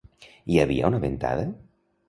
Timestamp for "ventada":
1.05-1.47